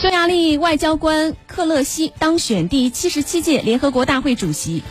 [0.00, 4.82] 匈牙利外交官克勒西当选第七十七届联合国大会主席。